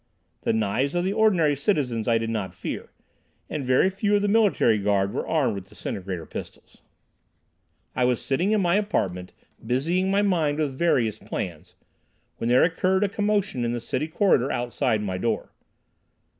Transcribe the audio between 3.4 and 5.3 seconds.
and very few of the military guard were